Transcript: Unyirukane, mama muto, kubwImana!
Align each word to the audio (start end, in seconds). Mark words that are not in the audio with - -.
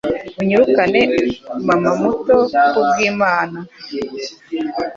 Unyirukane, 0.39 1.01
mama 1.67 1.91
muto, 1.99 2.37
kubwImana! 2.71 3.57